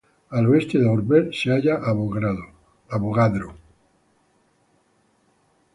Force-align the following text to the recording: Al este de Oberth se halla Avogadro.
Al 0.35 0.55
este 0.55 0.79
de 0.79 0.87
Oberth 0.87 1.31
se 1.31 1.51
halla 1.51 1.75
Avogadro. 1.85 3.53